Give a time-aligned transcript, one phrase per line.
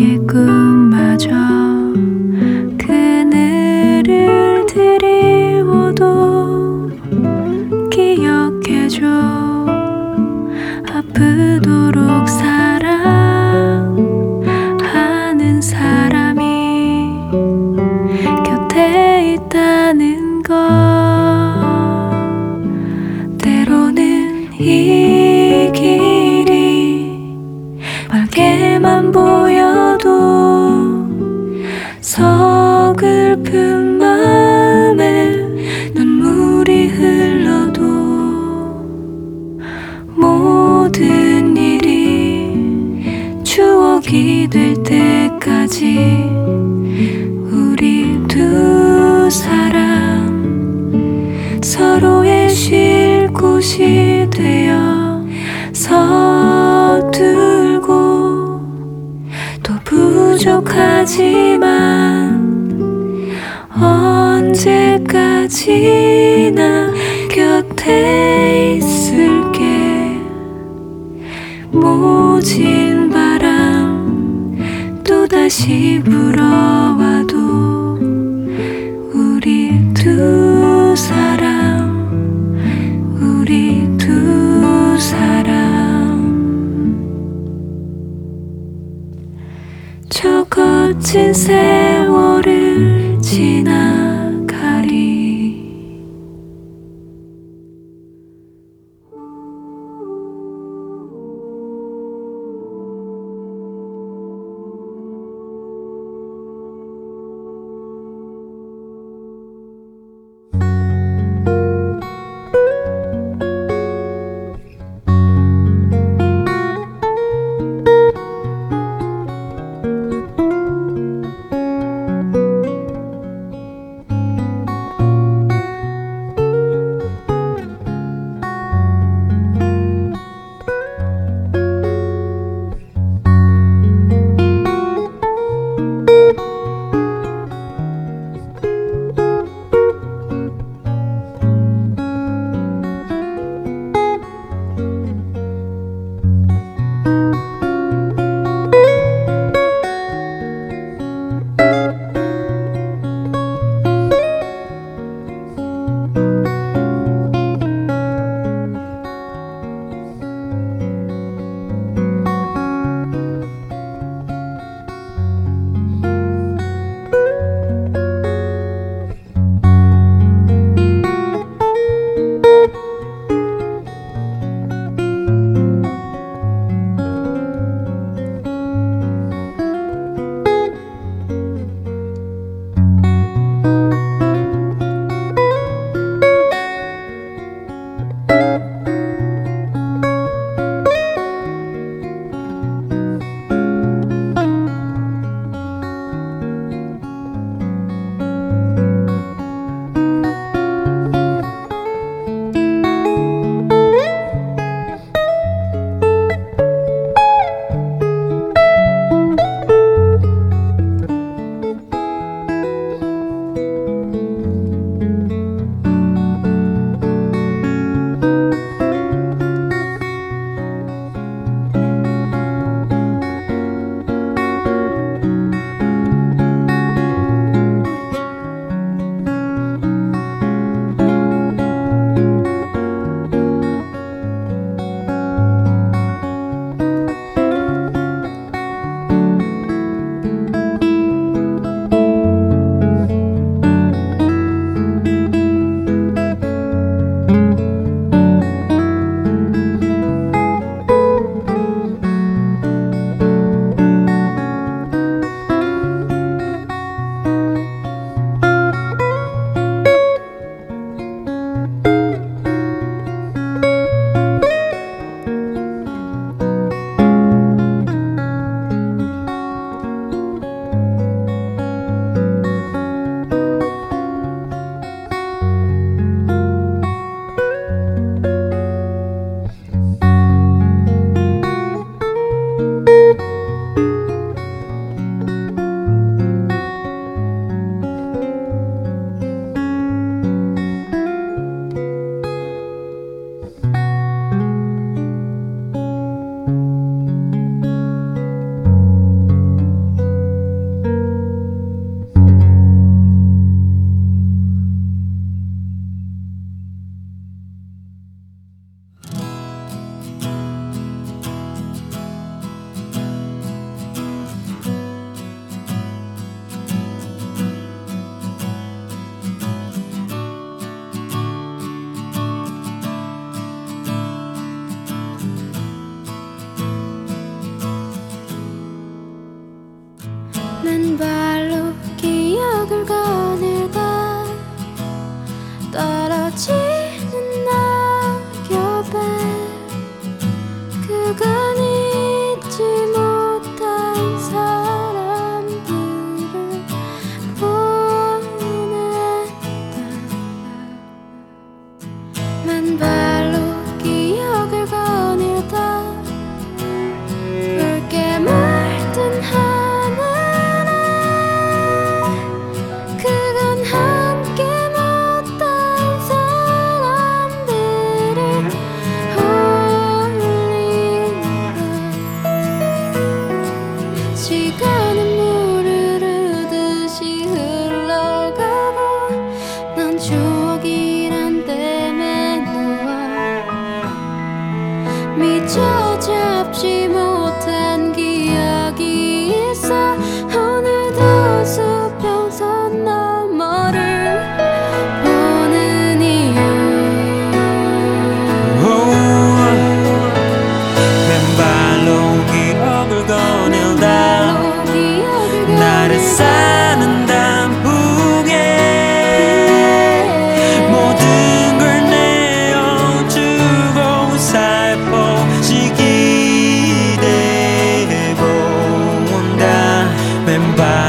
[0.00, 1.69] 너의 꿈마저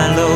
[0.02, 0.31] my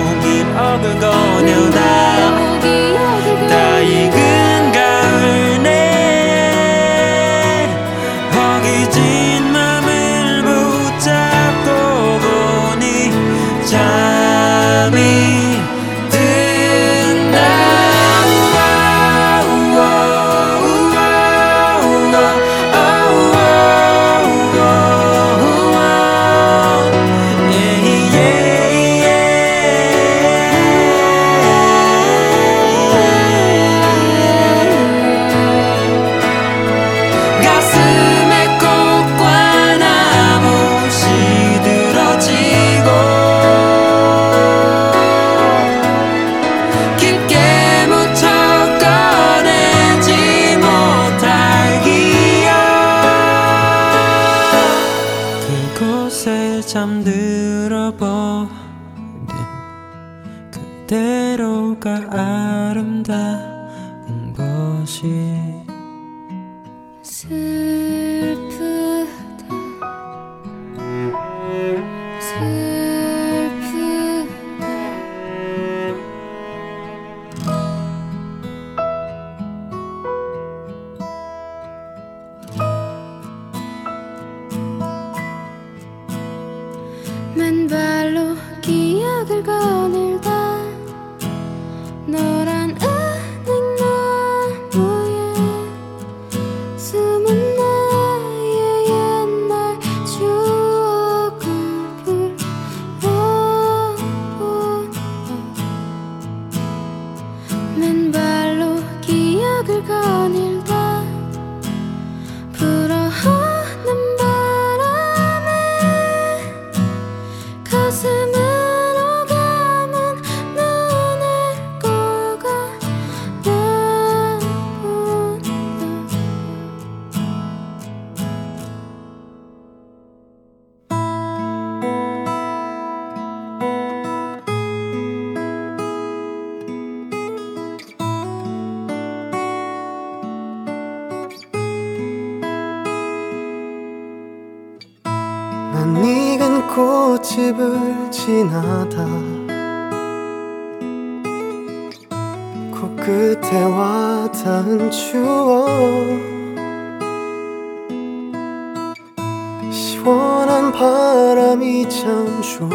[162.46, 162.70] 좋아.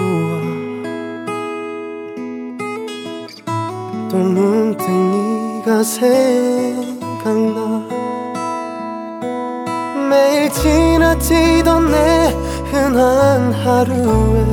[4.10, 7.60] 또 문득 네가 생각나.
[10.10, 12.34] 매일 지나치던 내
[12.72, 14.44] 흔한 하루에.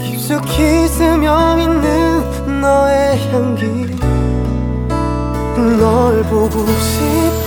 [0.00, 3.96] 깊숙이 스며 있는 너의 향기.
[5.78, 7.37] 널 보고 싶어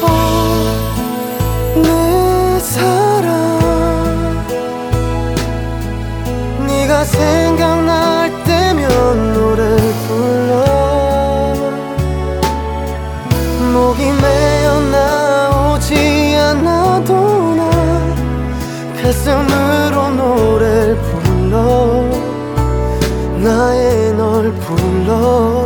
[7.03, 9.75] 생각날 때면 노래
[10.07, 11.53] 불러.
[13.73, 22.03] 목이 메어 나오지 않아도 난 가슴으로 노래 불러.
[23.37, 25.65] 나의 널 불러.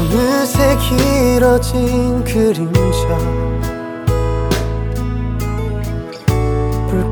[0.00, 3.61] 어느새 길어진 그림자.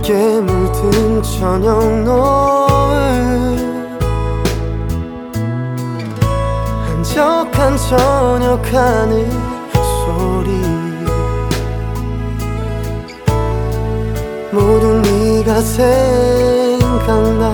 [0.01, 2.71] 붉게 물든 저녁 노을
[6.89, 9.29] 한적한 저녁 하늘
[10.05, 10.51] 소리.
[14.53, 17.45] 모두 네가 생각나.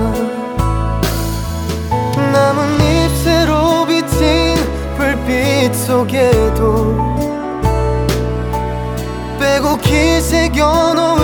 [2.32, 4.56] 나뭇잎새로 비친
[4.96, 6.96] 불빛 속에도
[9.38, 11.15] 빼곡히 새겨놓은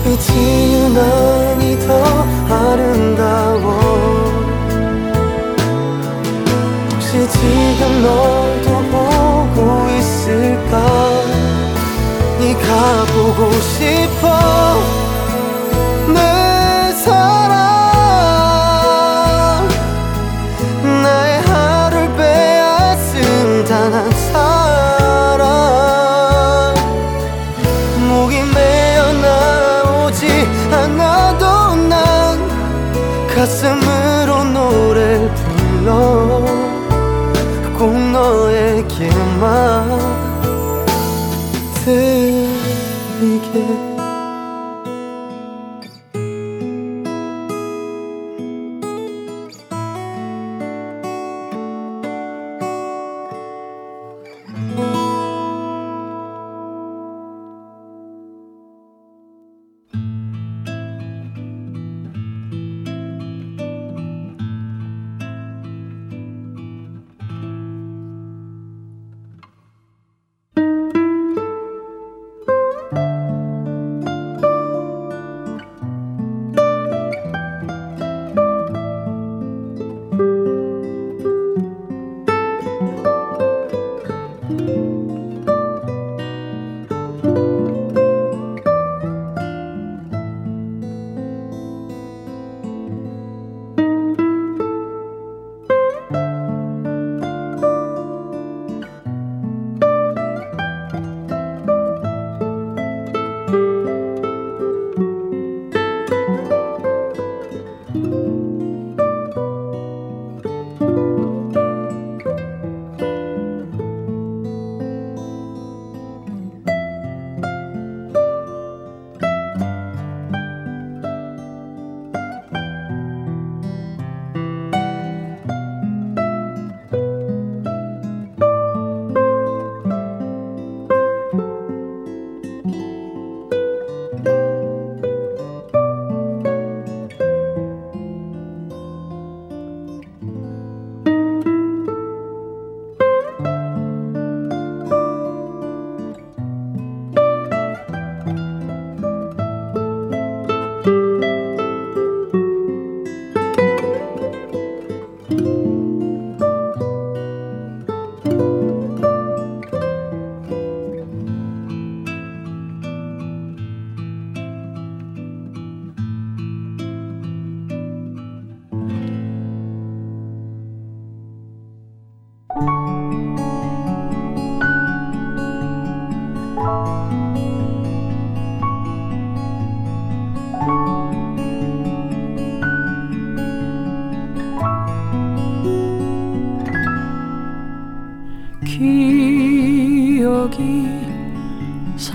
[0.00, 2.02] 달빛이 유난히 더
[2.48, 3.80] 아름다워.
[6.90, 10.74] 혹시 지금 너도 보고 있을까?
[12.40, 14.99] 네가 보고 싶어
[33.40, 36.44] 가슴으로 노래를 불러.
[37.78, 39.88] 꼭 너에게만
[41.82, 43.89] 들리게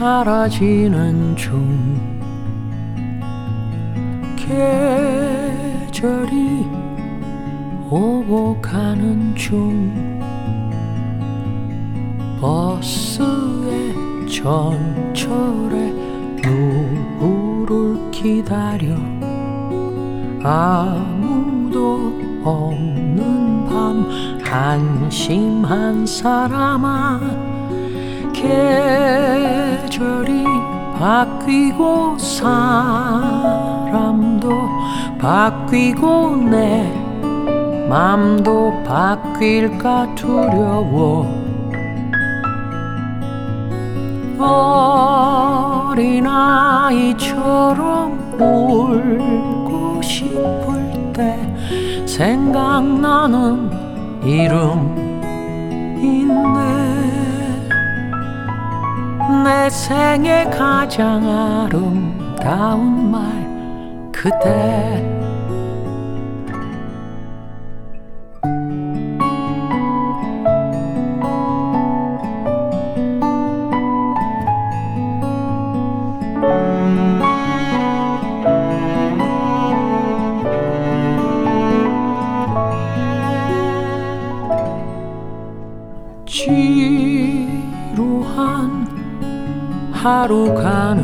[0.05, 1.99] 사라지는 중
[4.35, 5.47] 계절이
[7.89, 10.21] 오고 가는 중
[12.39, 13.95] 버스의
[14.29, 15.91] 전철에
[16.43, 18.95] 누구를 기다려?
[20.43, 22.13] 아무도
[22.43, 24.07] 없는 밤
[24.43, 27.19] 한심한 사람아
[28.33, 28.84] 계절이
[31.55, 33.49] 바뀌고 사람도
[35.17, 36.91] 바뀌고 내
[37.87, 41.45] 맘도 바뀔까 두려워.
[45.97, 47.13] 어린아이처럼
[48.37, 51.39] 울고 싶을 때
[52.05, 53.71] 생각나는
[54.25, 54.93] 이름
[56.01, 56.74] 있네
[59.45, 61.23] 내 생에 가장
[61.69, 63.21] 아름다운 말
[64.11, 65.24] 그대
[90.25, 90.94] 하루 가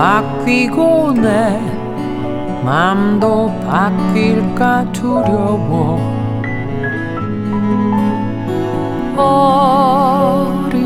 [0.00, 1.60] 바뀌고 내
[2.64, 6.00] 맘도 바뀔까 두려워.
[9.14, 10.80] 어린아이처럼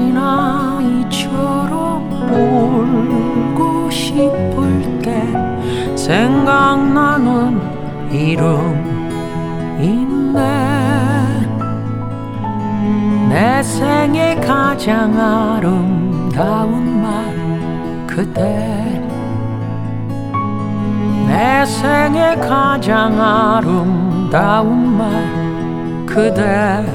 [3.55, 5.24] 울고 싶을 때
[5.94, 7.61] 생각나는
[8.11, 8.59] 이름
[9.81, 10.40] 있네.
[13.29, 16.84] 내 생에 가장 아름다운 말
[18.14, 18.40] 그대
[21.27, 26.87] 내 생에 가장 아름다운 말 그대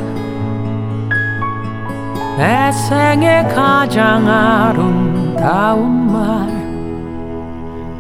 [2.38, 6.48] 내 생에 가장 아름다운 말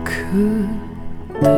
[0.06, 1.50] 그대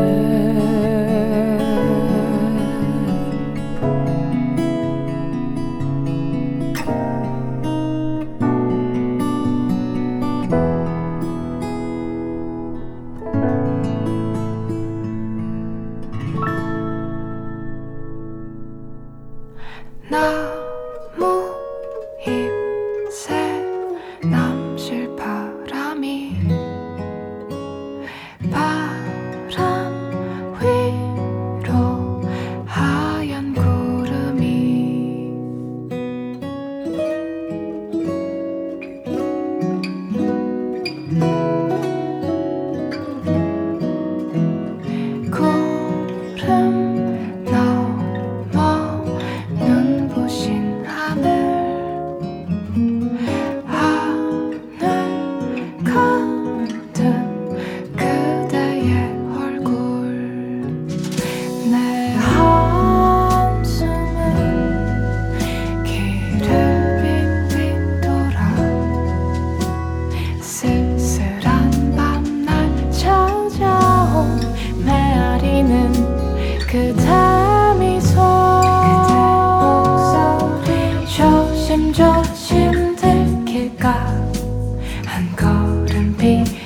[86.35, 86.60] way.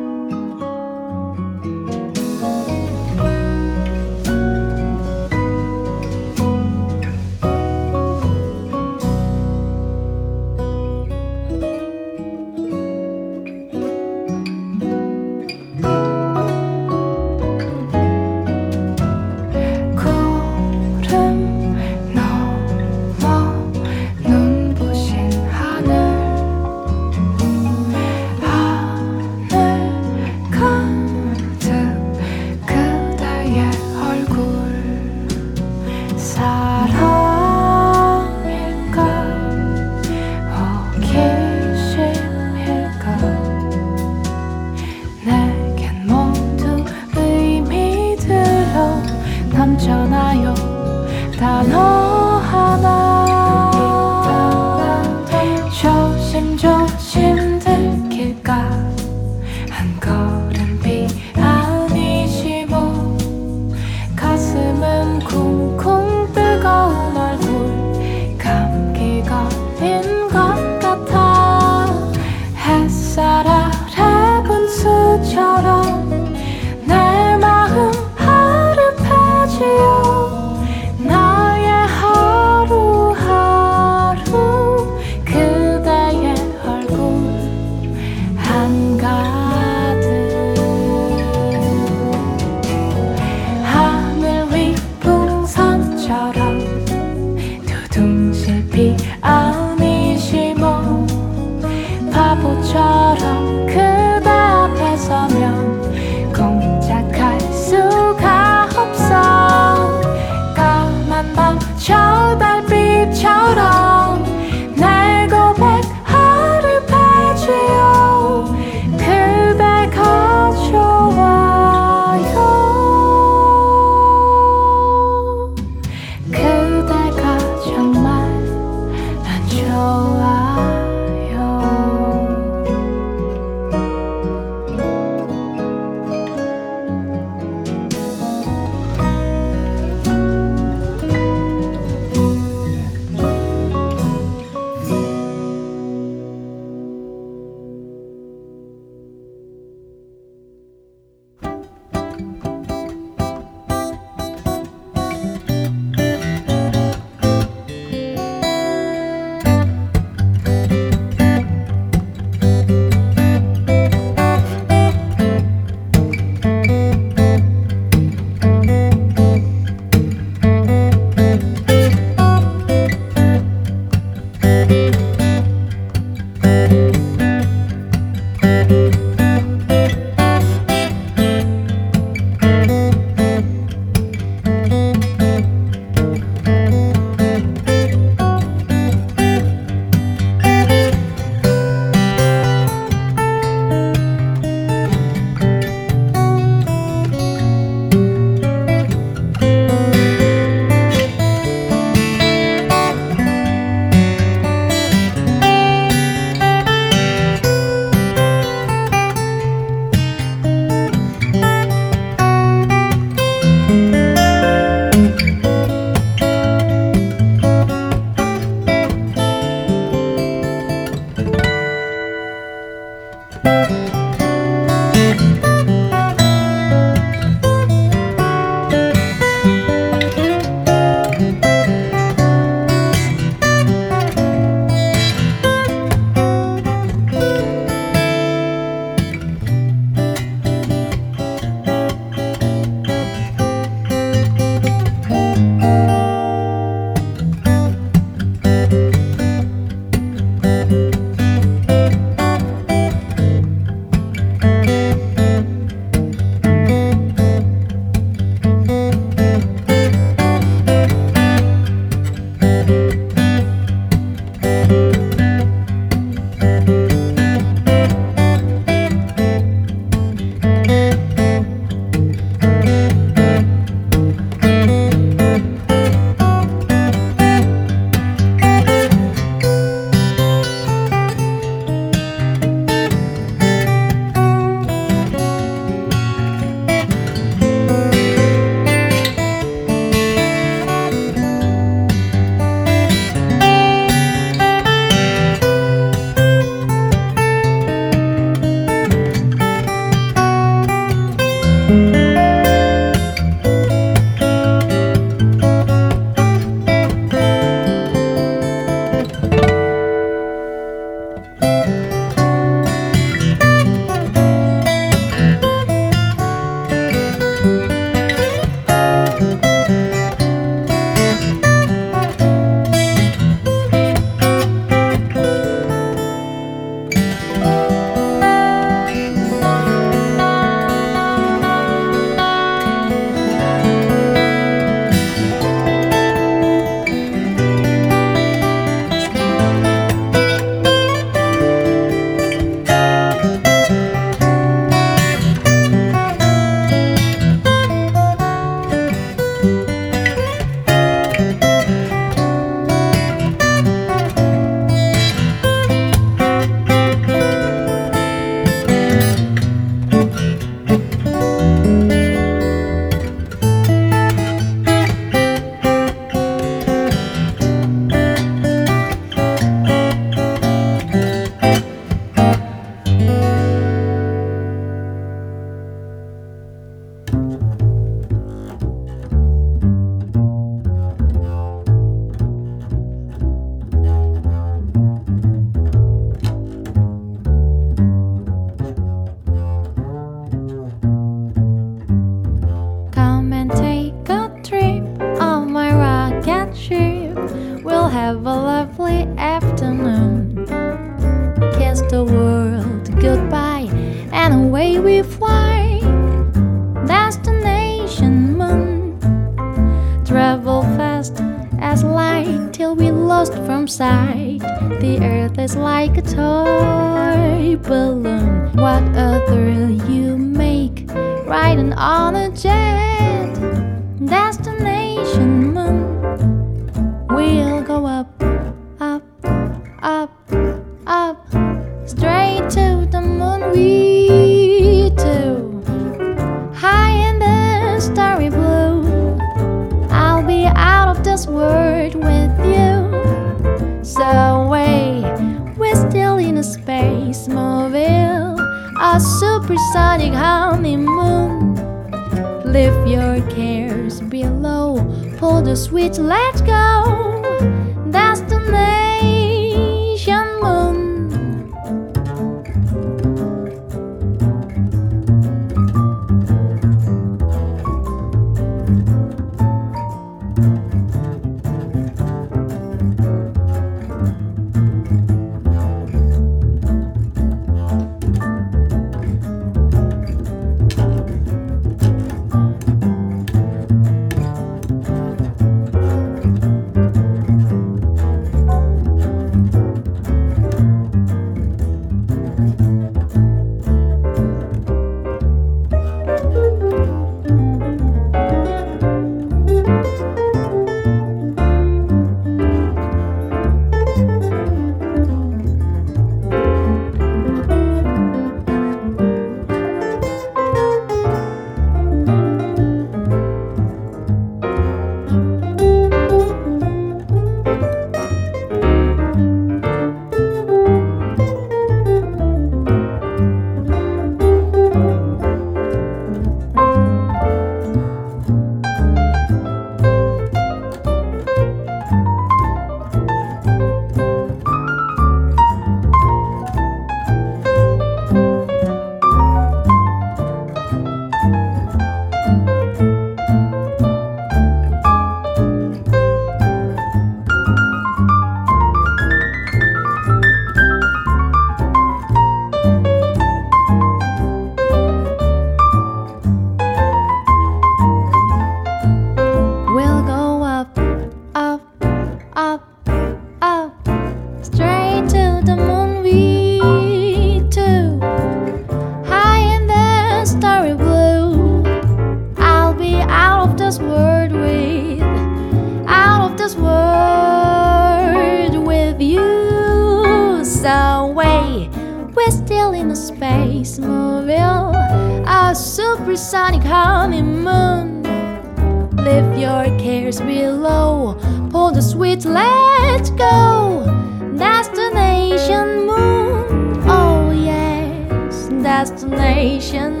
[599.41, 600.00] patient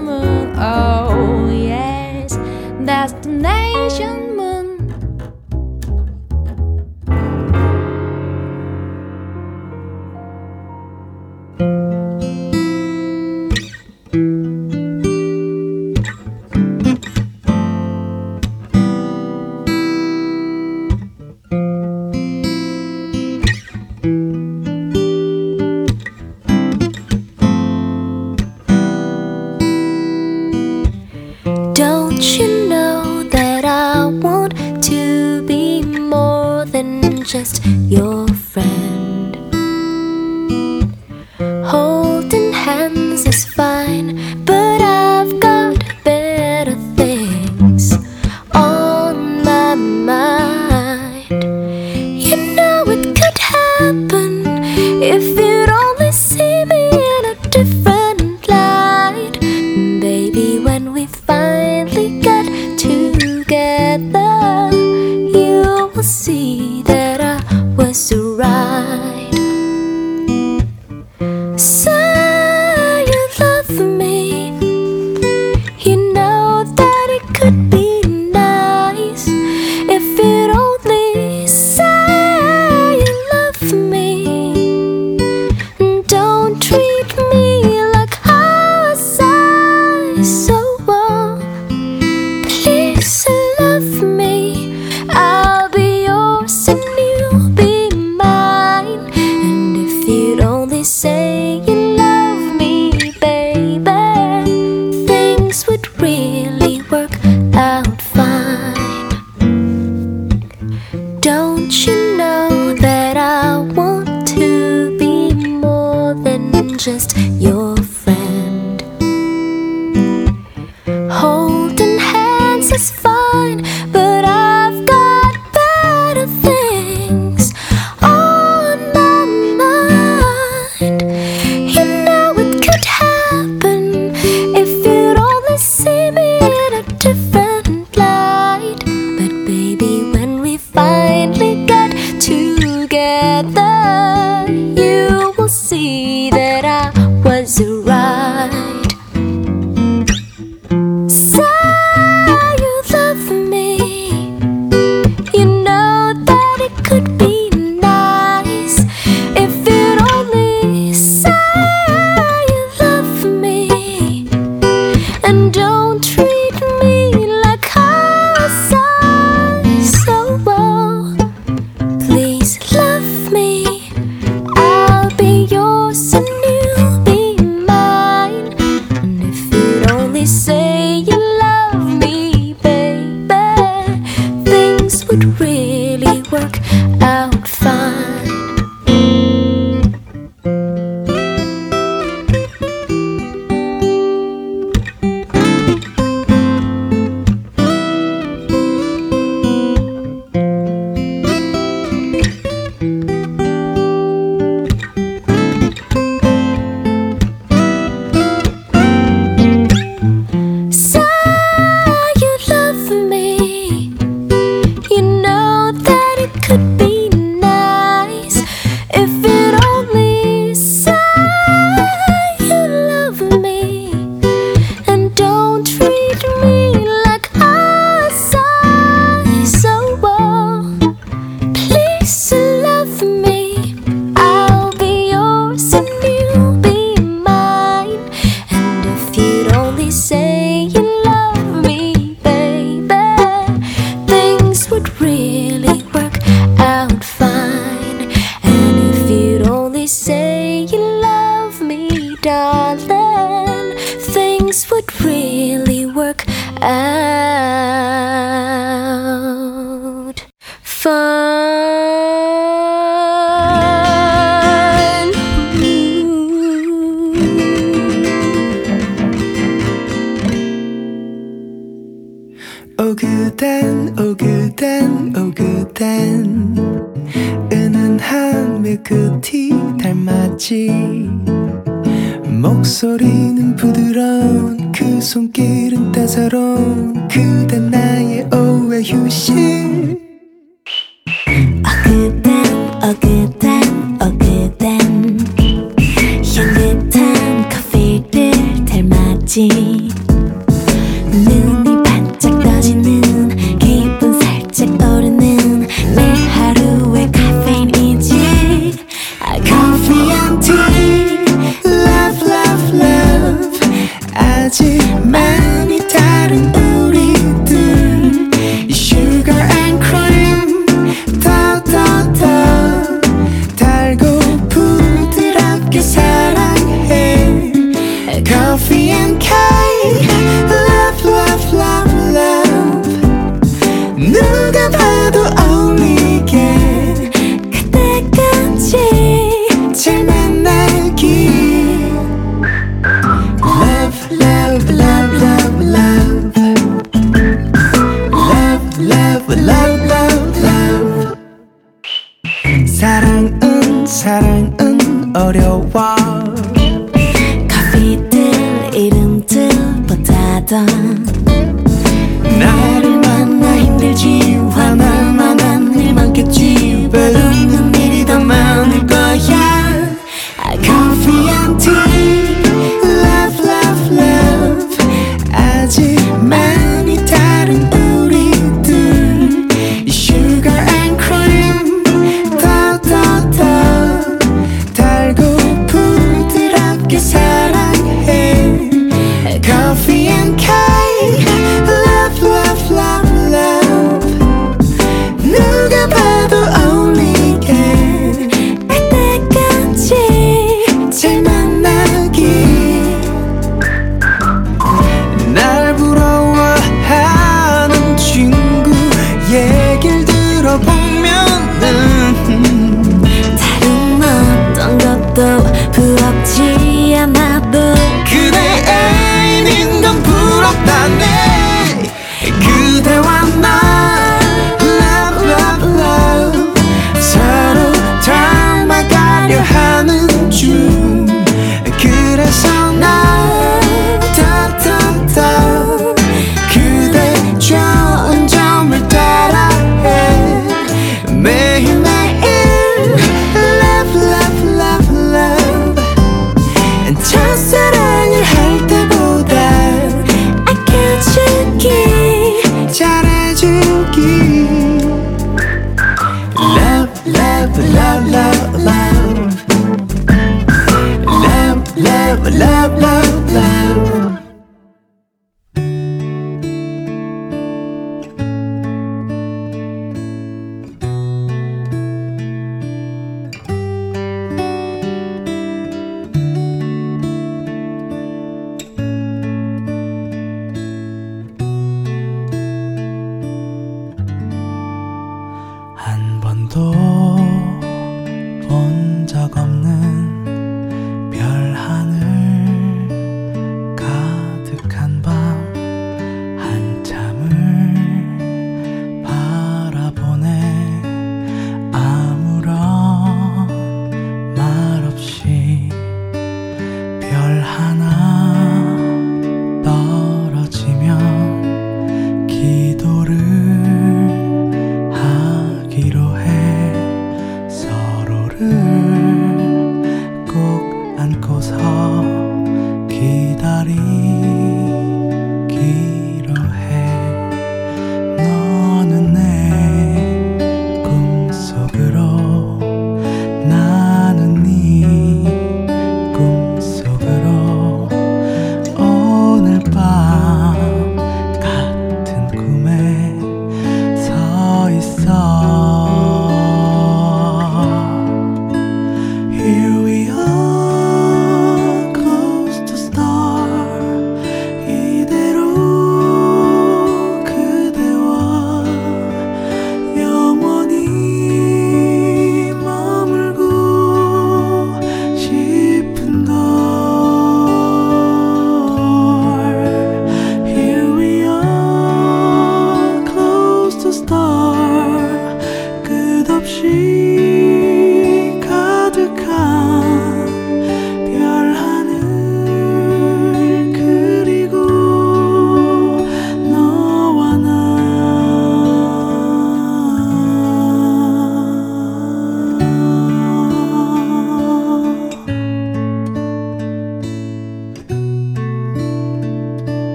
[523.01, 524.20] 意大利